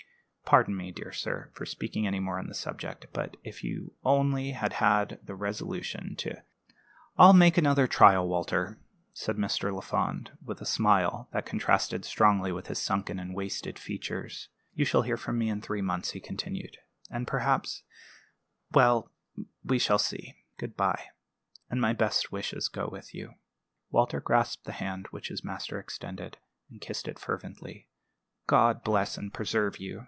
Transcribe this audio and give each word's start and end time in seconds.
"Pardon 0.43 0.75
me, 0.75 0.91
dear 0.91 1.13
sir, 1.13 1.49
for 1.53 1.65
speaking 1.65 2.05
any 2.05 2.19
more 2.19 2.37
on 2.37 2.47
the 2.47 2.53
subject; 2.53 3.05
but 3.13 3.37
if 3.41 3.63
you 3.63 3.93
only 4.03 4.51
had 4.51 4.73
had 4.73 5.17
the 5.23 5.33
resolution 5.33 6.13
to" 6.17 6.43
"I'll 7.17 7.31
make 7.31 7.57
another 7.57 7.87
trial, 7.87 8.27
Walter," 8.27 8.77
said 9.13 9.37
Mr. 9.37 9.73
Lafond, 9.73 10.31
with 10.43 10.59
a 10.59 10.65
smile 10.65 11.29
that 11.31 11.45
contrasted 11.45 12.03
strongly 12.03 12.51
with 12.51 12.67
his 12.67 12.79
sunken 12.79 13.17
and 13.17 13.33
wasted 13.33 13.79
features. 13.79 14.49
"You 14.73 14.83
shall 14.83 15.03
hear 15.03 15.15
from 15.15 15.37
me 15.37 15.47
in 15.47 15.61
three 15.61 15.81
months," 15.81 16.11
he 16.11 16.19
continued; 16.19 16.75
"and 17.09 17.25
perhaps 17.25 17.83
Well, 18.73 19.09
we 19.63 19.79
shall 19.79 19.99
see. 19.99 20.35
Good 20.57 20.75
by, 20.75 21.01
and 21.69 21.79
my 21.79 21.93
best 21.93 22.33
wishes 22.33 22.67
go 22.67 22.89
with 22.91 23.15
you!" 23.15 23.35
Walter 23.89 24.19
grasped 24.19 24.65
the 24.65 24.73
hand 24.73 25.07
which 25.11 25.29
his 25.29 25.45
master 25.45 25.79
extended, 25.79 26.35
and 26.69 26.81
kissed 26.81 27.07
it 27.07 27.19
fervently. 27.19 27.87
"God 28.47 28.83
bless 28.83 29.15
and 29.17 29.33
preserve 29.33 29.77
you!" 29.79 29.99